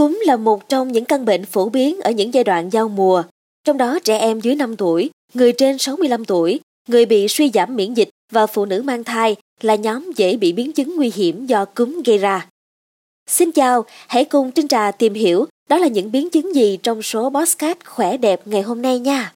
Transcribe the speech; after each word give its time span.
Cúm 0.00 0.20
là 0.24 0.36
một 0.36 0.68
trong 0.68 0.92
những 0.92 1.04
căn 1.04 1.24
bệnh 1.24 1.44
phổ 1.44 1.68
biến 1.68 2.00
ở 2.00 2.10
những 2.10 2.34
giai 2.34 2.44
đoạn 2.44 2.70
giao 2.72 2.88
mùa. 2.88 3.22
Trong 3.64 3.78
đó 3.78 3.98
trẻ 4.04 4.18
em 4.18 4.40
dưới 4.40 4.54
5 4.54 4.76
tuổi, 4.76 5.10
người 5.34 5.52
trên 5.52 5.78
65 5.78 6.24
tuổi, 6.24 6.60
người 6.88 7.06
bị 7.06 7.28
suy 7.28 7.50
giảm 7.54 7.76
miễn 7.76 7.94
dịch 7.94 8.08
và 8.32 8.46
phụ 8.46 8.64
nữ 8.64 8.82
mang 8.82 9.04
thai 9.04 9.36
là 9.60 9.74
nhóm 9.74 10.10
dễ 10.16 10.36
bị 10.36 10.52
biến 10.52 10.72
chứng 10.72 10.96
nguy 10.96 11.12
hiểm 11.14 11.46
do 11.46 11.64
cúm 11.64 12.02
gây 12.04 12.18
ra. 12.18 12.46
Xin 13.26 13.52
chào, 13.52 13.84
hãy 14.08 14.24
cùng 14.24 14.50
Trinh 14.50 14.68
Trà 14.68 14.90
tìm 14.90 15.14
hiểu 15.14 15.46
đó 15.68 15.78
là 15.78 15.86
những 15.86 16.12
biến 16.12 16.30
chứng 16.30 16.54
gì 16.54 16.78
trong 16.82 17.02
số 17.02 17.30
Bosscat 17.30 17.86
khỏe 17.86 18.16
đẹp 18.16 18.40
ngày 18.44 18.62
hôm 18.62 18.82
nay 18.82 18.98
nha. 18.98 19.32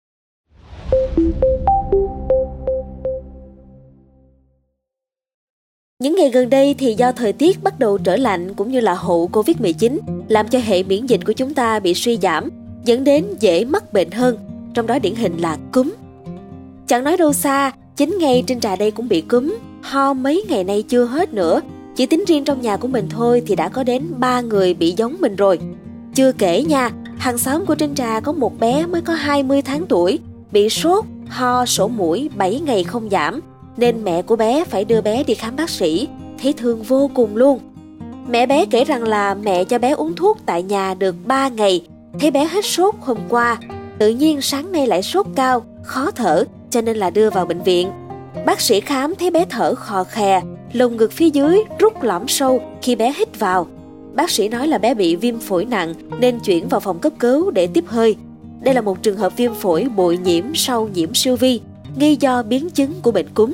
Những 6.05 6.17
ngày 6.17 6.31
gần 6.31 6.51
đây 6.51 6.75
thì 6.79 6.95
do 6.95 7.13
thời 7.13 7.33
tiết 7.33 7.63
bắt 7.63 7.79
đầu 7.79 7.99
trở 7.99 8.17
lạnh 8.17 8.55
cũng 8.55 8.71
như 8.71 8.81
là 8.81 8.95
hậu 8.95 9.31
Covid-19 9.33 9.99
làm 10.29 10.49
cho 10.49 10.59
hệ 10.59 10.83
miễn 10.83 11.07
dịch 11.07 11.21
của 11.27 11.33
chúng 11.33 11.55
ta 11.55 11.79
bị 11.79 11.95
suy 11.95 12.19
giảm, 12.23 12.51
dẫn 12.85 13.05
đến 13.05 13.25
dễ 13.41 13.65
mắc 13.65 13.93
bệnh 13.93 14.11
hơn, 14.11 14.39
trong 14.75 14.87
đó 14.87 14.99
điển 14.99 15.15
hình 15.15 15.37
là 15.39 15.59
cúm. 15.73 15.93
Chẳng 16.87 17.05
nói 17.05 17.17
đâu 17.17 17.33
xa, 17.33 17.73
chính 17.97 18.19
ngay 18.19 18.45
trên 18.47 18.61
trà 18.61 18.77
đây 18.77 18.91
cũng 18.91 19.09
bị 19.09 19.21
cúm, 19.21 19.57
ho 19.83 20.15
mấy 20.15 20.45
ngày 20.49 20.65
nay 20.65 20.83
chưa 20.83 21.05
hết 21.05 21.35
nữa. 21.35 21.61
Chỉ 21.97 22.07
tính 22.07 22.25
riêng 22.29 22.45
trong 22.45 22.61
nhà 22.61 22.77
của 22.77 22.89
mình 22.89 23.07
thôi 23.11 23.43
thì 23.47 23.57
đã 23.57 23.69
có 23.69 23.85
đến 23.85 24.03
3 24.19 24.41
người 24.41 24.75
bị 24.75 24.95
giống 24.97 25.17
mình 25.21 25.37
rồi. 25.37 25.59
Chưa 26.15 26.33
kể 26.33 26.63
nha, 26.63 26.91
hàng 27.19 27.39
xóm 27.39 27.67
của 27.67 27.75
Trinh 27.75 27.95
Trà 27.95 28.21
có 28.21 28.33
một 28.33 28.61
bé 28.61 28.87
mới 28.87 29.01
có 29.01 29.15
20 29.15 29.63
tháng 29.63 29.87
tuổi, 29.87 30.19
bị 30.53 30.69
sốt, 30.69 31.05
ho, 31.29 31.67
sổ 31.67 31.89
mũi 31.89 32.31
7 32.37 32.61
ngày 32.61 32.85
không 32.85 33.11
giảm, 33.11 33.41
nên 33.77 34.05
mẹ 34.05 34.23
của 34.23 34.37
bé 34.37 34.65
phải 34.65 34.85
đưa 34.85 35.01
bé 35.01 35.25
đi 35.25 35.35
khám 35.35 35.57
bác 35.57 35.71
sĩ, 35.71 36.09
thấy 36.43 36.53
thương 36.53 36.83
vô 36.83 37.11
cùng 37.15 37.37
luôn. 37.37 37.59
Mẹ 38.29 38.47
bé 38.47 38.67
kể 38.67 38.85
rằng 38.85 39.03
là 39.03 39.35
mẹ 39.35 39.65
cho 39.65 39.79
bé 39.79 39.91
uống 39.91 40.15
thuốc 40.15 40.39
tại 40.47 40.63
nhà 40.63 40.95
được 40.95 41.15
3 41.27 41.49
ngày, 41.49 41.87
thấy 42.21 42.31
bé 42.31 42.45
hết 42.45 42.65
sốt 42.65 42.95
hôm 43.01 43.19
qua, 43.29 43.59
tự 43.99 44.09
nhiên 44.09 44.41
sáng 44.41 44.73
nay 44.73 44.87
lại 44.87 45.03
sốt 45.03 45.27
cao, 45.35 45.65
khó 45.83 46.11
thở 46.11 46.45
cho 46.71 46.81
nên 46.81 46.97
là 46.97 47.11
đưa 47.11 47.31
vào 47.31 47.47
bệnh 47.47 47.63
viện. 47.63 47.91
Bác 48.47 48.61
sĩ 48.61 48.81
khám 48.81 49.15
thấy 49.15 49.31
bé 49.31 49.45
thở 49.51 49.75
khò 49.75 50.05
khè, 50.05 50.41
lồng 50.73 50.97
ngực 50.97 51.13
phía 51.13 51.31
dưới 51.31 51.65
rút 51.79 52.03
lõm 52.03 52.29
sâu 52.29 52.63
khi 52.83 52.97
bé 52.97 53.15
hít 53.19 53.39
vào. 53.39 53.67
Bác 54.15 54.31
sĩ 54.31 54.49
nói 54.49 54.67
là 54.69 54.79
bé 54.79 54.95
bị 54.95 55.17
viêm 55.17 55.39
phổi 55.39 55.65
nặng 55.65 55.95
nên 56.21 56.41
chuyển 56.41 56.69
vào 56.69 56.81
phòng 56.81 56.99
cấp 56.99 57.13
cứu 57.19 57.51
để 57.51 57.67
tiếp 57.67 57.85
hơi. 57.87 58.17
Đây 58.61 58.75
là 58.75 58.81
một 58.81 59.03
trường 59.03 59.17
hợp 59.17 59.37
viêm 59.37 59.55
phổi 59.55 59.87
bội 59.97 60.19
nhiễm 60.25 60.45
sau 60.55 60.89
nhiễm 60.95 61.15
siêu 61.15 61.37
vi, 61.37 61.61
nghi 61.97 62.17
do 62.21 62.43
biến 62.43 62.71
chứng 62.71 62.93
của 63.03 63.11
bệnh 63.11 63.29
cúm. 63.35 63.53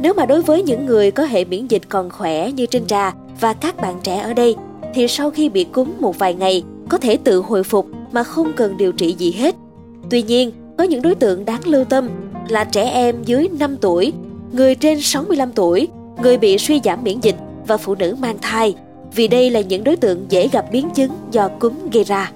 Nếu 0.00 0.14
mà 0.14 0.26
đối 0.26 0.42
với 0.42 0.62
những 0.62 0.86
người 0.86 1.10
có 1.10 1.24
hệ 1.24 1.44
miễn 1.44 1.66
dịch 1.66 1.82
còn 1.88 2.10
khỏe 2.10 2.50
như 2.52 2.66
Trinh 2.66 2.86
trà 2.86 3.12
và 3.40 3.52
các 3.52 3.76
bạn 3.76 4.00
trẻ 4.02 4.18
ở 4.18 4.32
đây, 4.32 4.56
thì 4.94 5.08
sau 5.08 5.30
khi 5.30 5.48
bị 5.48 5.64
cúm 5.64 5.92
một 6.00 6.18
vài 6.18 6.34
ngày 6.34 6.62
có 6.88 6.98
thể 6.98 7.16
tự 7.16 7.40
hồi 7.40 7.64
phục 7.64 7.86
mà 8.12 8.22
không 8.22 8.52
cần 8.56 8.76
điều 8.76 8.92
trị 8.92 9.14
gì 9.18 9.32
hết. 9.32 9.54
Tuy 10.10 10.22
nhiên, 10.22 10.52
có 10.78 10.84
những 10.84 11.02
đối 11.02 11.14
tượng 11.14 11.44
đáng 11.44 11.60
lưu 11.64 11.84
tâm 11.84 12.08
là 12.48 12.64
trẻ 12.64 12.90
em 12.90 13.22
dưới 13.24 13.48
5 13.58 13.76
tuổi, 13.80 14.12
người 14.52 14.74
trên 14.74 15.00
65 15.00 15.52
tuổi, 15.52 15.88
người 16.22 16.38
bị 16.38 16.58
suy 16.58 16.80
giảm 16.84 17.04
miễn 17.04 17.20
dịch 17.20 17.36
và 17.66 17.76
phụ 17.76 17.94
nữ 17.94 18.16
mang 18.20 18.38
thai, 18.42 18.74
vì 19.14 19.28
đây 19.28 19.50
là 19.50 19.60
những 19.60 19.84
đối 19.84 19.96
tượng 19.96 20.26
dễ 20.28 20.48
gặp 20.48 20.64
biến 20.72 20.90
chứng 20.94 21.10
do 21.30 21.48
cúm 21.48 21.72
gây 21.92 22.04
ra. 22.04 22.32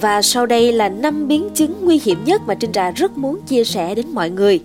Và 0.00 0.22
sau 0.22 0.46
đây 0.46 0.72
là 0.72 0.88
5 0.88 1.28
biến 1.28 1.48
chứng 1.54 1.72
nguy 1.82 2.00
hiểm 2.04 2.18
nhất 2.24 2.42
mà 2.46 2.54
Trinh 2.54 2.72
Trà 2.72 2.90
rất 2.90 3.18
muốn 3.18 3.40
chia 3.46 3.64
sẻ 3.64 3.94
đến 3.94 4.06
mọi 4.12 4.30
người. 4.30 4.60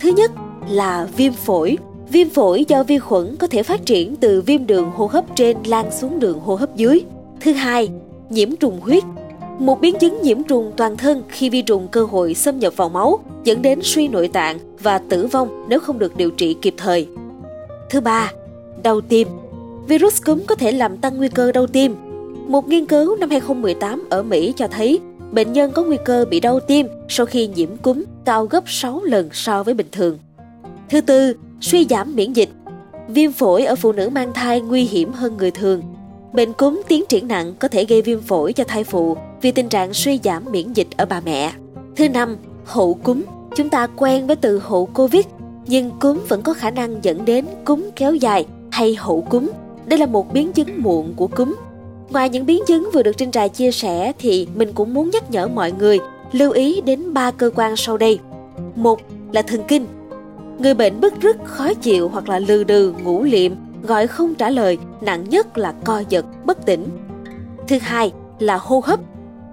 Thứ 0.00 0.12
nhất 0.16 0.30
là 0.70 1.08
viêm 1.16 1.32
phổi. 1.32 1.78
Viêm 2.08 2.28
phổi 2.28 2.64
do 2.68 2.82
vi 2.82 2.98
khuẩn 2.98 3.36
có 3.36 3.46
thể 3.46 3.62
phát 3.62 3.86
triển 3.86 4.16
từ 4.16 4.40
viêm 4.40 4.66
đường 4.66 4.90
hô 4.90 5.06
hấp 5.06 5.36
trên 5.36 5.56
lan 5.64 5.90
xuống 5.92 6.18
đường 6.18 6.40
hô 6.40 6.54
hấp 6.54 6.76
dưới. 6.76 7.04
Thứ 7.40 7.52
hai, 7.52 7.88
nhiễm 8.30 8.56
trùng 8.56 8.80
huyết. 8.80 9.02
Một 9.58 9.80
biến 9.80 9.98
chứng 9.98 10.22
nhiễm 10.22 10.42
trùng 10.42 10.72
toàn 10.76 10.96
thân 10.96 11.22
khi 11.28 11.50
vi 11.50 11.62
trùng 11.62 11.88
cơ 11.88 12.04
hội 12.04 12.34
xâm 12.34 12.58
nhập 12.58 12.72
vào 12.76 12.88
máu 12.88 13.18
dẫn 13.44 13.62
đến 13.62 13.80
suy 13.82 14.08
nội 14.08 14.28
tạng 14.28 14.58
và 14.82 14.98
tử 14.98 15.26
vong 15.26 15.66
nếu 15.68 15.80
không 15.80 15.98
được 15.98 16.16
điều 16.16 16.30
trị 16.30 16.56
kịp 16.62 16.74
thời. 16.76 17.06
Thứ 17.90 18.00
ba, 18.00 18.32
đau 18.82 19.00
tim. 19.00 19.28
Virus 19.88 20.22
cúm 20.24 20.40
có 20.46 20.54
thể 20.54 20.72
làm 20.72 20.96
tăng 20.96 21.16
nguy 21.16 21.28
cơ 21.28 21.52
đau 21.52 21.66
tim. 21.66 21.96
Một 22.48 22.68
nghiên 22.68 22.86
cứu 22.86 23.16
năm 23.16 23.30
2018 23.30 24.04
ở 24.10 24.22
Mỹ 24.22 24.52
cho 24.56 24.68
thấy 24.68 25.00
bệnh 25.32 25.52
nhân 25.52 25.72
có 25.72 25.82
nguy 25.82 25.96
cơ 26.04 26.24
bị 26.30 26.40
đau 26.40 26.60
tim 26.60 26.86
sau 27.08 27.26
khi 27.26 27.46
nhiễm 27.46 27.76
cúm 27.76 28.04
cao 28.24 28.46
gấp 28.46 28.64
6 28.66 29.02
lần 29.04 29.28
so 29.32 29.62
với 29.62 29.74
bình 29.74 29.88
thường. 29.92 30.18
Thứ 30.90 31.00
tư, 31.00 31.34
suy 31.60 31.86
giảm 31.90 32.16
miễn 32.16 32.32
dịch. 32.32 32.48
Viêm 33.08 33.32
phổi 33.32 33.64
ở 33.64 33.74
phụ 33.74 33.92
nữ 33.92 34.08
mang 34.08 34.32
thai 34.32 34.60
nguy 34.60 34.84
hiểm 34.84 35.12
hơn 35.12 35.36
người 35.36 35.50
thường. 35.50 35.82
Bệnh 36.32 36.52
cúm 36.52 36.82
tiến 36.88 37.04
triển 37.08 37.28
nặng 37.28 37.54
có 37.58 37.68
thể 37.68 37.84
gây 37.84 38.02
viêm 38.02 38.20
phổi 38.20 38.52
cho 38.52 38.64
thai 38.64 38.84
phụ 38.84 39.16
vì 39.42 39.50
tình 39.50 39.68
trạng 39.68 39.94
suy 39.94 40.20
giảm 40.24 40.42
miễn 40.50 40.72
dịch 40.72 40.88
ở 40.96 41.06
bà 41.06 41.20
mẹ. 41.24 41.52
Thứ 41.96 42.08
năm, 42.08 42.36
hậu 42.64 42.94
cúm. 42.94 43.22
Chúng 43.56 43.68
ta 43.68 43.86
quen 43.86 44.26
với 44.26 44.36
từ 44.36 44.58
hậu 44.58 44.86
Covid, 44.86 45.24
nhưng 45.66 45.90
cúm 46.00 46.18
vẫn 46.28 46.42
có 46.42 46.54
khả 46.54 46.70
năng 46.70 47.04
dẫn 47.04 47.24
đến 47.24 47.46
cúm 47.64 47.82
kéo 47.96 48.14
dài 48.14 48.46
hay 48.70 48.94
hậu 48.94 49.20
cúm. 49.20 49.50
Đây 49.86 49.98
là 49.98 50.06
một 50.06 50.32
biến 50.32 50.52
chứng 50.52 50.82
muộn 50.82 51.12
của 51.16 51.26
cúm. 51.26 51.54
Ngoài 52.10 52.28
những 52.28 52.46
biến 52.46 52.62
chứng 52.66 52.90
vừa 52.92 53.02
được 53.02 53.16
Trinh 53.16 53.30
Trà 53.30 53.48
chia 53.48 53.70
sẻ 53.70 54.12
thì 54.18 54.48
mình 54.54 54.72
cũng 54.72 54.94
muốn 54.94 55.10
nhắc 55.10 55.30
nhở 55.30 55.48
mọi 55.48 55.72
người 55.72 55.98
lưu 56.32 56.50
ý 56.50 56.80
đến 56.80 57.14
ba 57.14 57.30
cơ 57.30 57.50
quan 57.54 57.76
sau 57.76 57.96
đây. 57.96 58.18
Một 58.74 59.00
là 59.32 59.42
thần 59.42 59.60
kinh, 59.68 59.86
Người 60.58 60.74
bệnh 60.74 61.00
bức 61.00 61.14
rứt, 61.20 61.36
khó 61.44 61.74
chịu 61.74 62.08
hoặc 62.08 62.28
là 62.28 62.38
lừ 62.38 62.64
đừ, 62.64 62.94
ngủ 63.04 63.22
liệm, 63.22 63.52
gọi 63.82 64.06
không 64.06 64.34
trả 64.34 64.50
lời, 64.50 64.78
nặng 65.00 65.28
nhất 65.28 65.58
là 65.58 65.74
co 65.84 66.02
giật, 66.08 66.24
bất 66.44 66.66
tỉnh. 66.66 66.84
Thứ 67.68 67.78
hai 67.78 68.12
là 68.38 68.56
hô 68.56 68.82
hấp. 68.84 69.00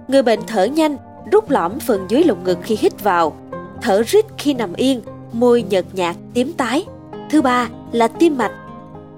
Người 0.07 0.23
bệnh 0.23 0.39
thở 0.47 0.65
nhanh, 0.65 0.97
rút 1.31 1.49
lõm 1.49 1.79
phần 1.79 2.05
dưới 2.09 2.23
lồng 2.23 2.43
ngực 2.43 2.57
khi 2.61 2.77
hít 2.79 3.03
vào, 3.03 3.33
thở 3.81 4.03
rít 4.07 4.25
khi 4.37 4.53
nằm 4.53 4.73
yên, 4.73 5.01
môi 5.31 5.63
nhợt 5.69 5.85
nhạt, 5.93 6.15
tím 6.33 6.53
tái. 6.53 6.85
Thứ 7.29 7.41
ba 7.41 7.69
là 7.91 8.07
tim 8.07 8.37
mạch. 8.37 8.51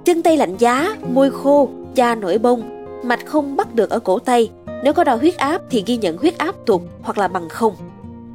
Chân 0.06 0.22
tay 0.22 0.38
lạnh 0.38 0.56
giá, 0.58 0.96
môi 1.14 1.32
khô, 1.32 1.70
da 1.96 2.16
nổi 2.16 2.38
bông, 2.38 2.86
mạch 3.04 3.26
không 3.26 3.56
bắt 3.56 3.76
được 3.76 3.90
ở 3.90 4.00
cổ 4.00 4.20
tay. 4.20 4.52
Nếu 4.84 4.94
có 4.94 5.04
đo 5.04 5.16
huyết 5.16 5.38
áp 5.38 5.62
thì 5.70 5.84
ghi 5.86 5.98
nhận 5.98 6.18
huyết 6.18 6.38
áp 6.38 6.56
tụt 6.66 6.82
hoặc 7.02 7.18
là 7.18 7.28
bằng 7.28 7.50
không. 7.50 7.76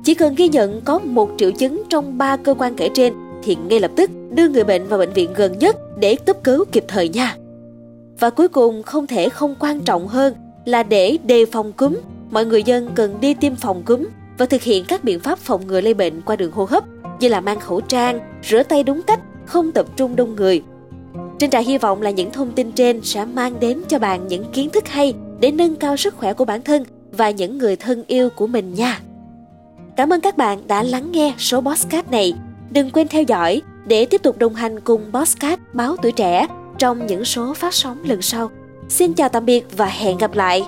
Chỉ 0.04 0.14
cần 0.14 0.34
ghi 0.34 0.48
nhận 0.48 0.80
có 0.80 0.98
một 0.98 1.30
triệu 1.36 1.50
chứng 1.50 1.82
trong 1.88 2.18
ba 2.18 2.36
cơ 2.36 2.54
quan 2.54 2.74
kể 2.74 2.88
trên 2.94 3.14
thì 3.42 3.56
ngay 3.68 3.80
lập 3.80 3.90
tức 3.96 4.10
đưa 4.30 4.48
người 4.48 4.64
bệnh 4.64 4.86
vào 4.86 4.98
bệnh 4.98 5.12
viện 5.12 5.30
gần 5.34 5.58
nhất 5.58 5.76
để 5.98 6.16
cấp 6.26 6.36
cứu 6.44 6.64
kịp 6.72 6.84
thời 6.88 7.08
nha. 7.08 7.36
Và 8.18 8.30
cuối 8.30 8.48
cùng 8.48 8.82
không 8.82 9.06
thể 9.06 9.28
không 9.28 9.54
quan 9.60 9.80
trọng 9.80 10.08
hơn 10.08 10.34
là 10.64 10.82
để 10.82 11.18
đề 11.24 11.44
phòng 11.46 11.72
cúm, 11.72 11.96
mọi 12.30 12.46
người 12.46 12.62
dân 12.62 12.90
cần 12.94 13.20
đi 13.20 13.34
tiêm 13.34 13.56
phòng 13.56 13.82
cúm 13.82 14.06
và 14.38 14.46
thực 14.46 14.62
hiện 14.62 14.84
các 14.88 15.04
biện 15.04 15.20
pháp 15.20 15.38
phòng 15.38 15.66
ngừa 15.66 15.80
lây 15.80 15.94
bệnh 15.94 16.20
qua 16.20 16.36
đường 16.36 16.52
hô 16.52 16.64
hấp 16.64 16.84
như 17.20 17.28
là 17.28 17.40
mang 17.40 17.60
khẩu 17.60 17.80
trang, 17.80 18.20
rửa 18.42 18.62
tay 18.62 18.82
đúng 18.82 19.02
cách, 19.02 19.20
không 19.46 19.72
tập 19.72 19.86
trung 19.96 20.16
đông 20.16 20.36
người. 20.36 20.62
Trên 21.38 21.50
trại 21.50 21.64
hy 21.64 21.78
vọng 21.78 22.02
là 22.02 22.10
những 22.10 22.30
thông 22.30 22.52
tin 22.52 22.72
trên 22.72 23.00
sẽ 23.02 23.24
mang 23.24 23.60
đến 23.60 23.82
cho 23.88 23.98
bạn 23.98 24.28
những 24.28 24.44
kiến 24.52 24.70
thức 24.70 24.88
hay 24.88 25.14
để 25.40 25.50
nâng 25.50 25.76
cao 25.76 25.96
sức 25.96 26.16
khỏe 26.16 26.32
của 26.32 26.44
bản 26.44 26.62
thân 26.62 26.84
và 27.12 27.30
những 27.30 27.58
người 27.58 27.76
thân 27.76 28.04
yêu 28.06 28.28
của 28.36 28.46
mình 28.46 28.74
nha. 28.74 29.00
Cảm 29.96 30.12
ơn 30.12 30.20
các 30.20 30.36
bạn 30.36 30.66
đã 30.66 30.82
lắng 30.82 31.12
nghe 31.12 31.34
số 31.38 31.60
podcast 31.60 32.10
này. 32.10 32.34
Đừng 32.70 32.90
quên 32.90 33.08
theo 33.08 33.22
dõi 33.22 33.62
để 33.86 34.06
tiếp 34.06 34.22
tục 34.22 34.38
đồng 34.38 34.54
hành 34.54 34.80
cùng 34.80 35.12
Bosscat 35.12 35.60
Báo 35.72 35.96
Tuổi 36.02 36.12
Trẻ 36.12 36.46
trong 36.78 37.06
những 37.06 37.24
số 37.24 37.54
phát 37.54 37.74
sóng 37.74 37.98
lần 38.04 38.22
sau. 38.22 38.50
Xin 38.88 39.12
chào 39.12 39.28
tạm 39.28 39.44
biệt 39.44 39.64
và 39.76 39.86
hẹn 39.86 40.18
gặp 40.18 40.34
lại! 40.34 40.62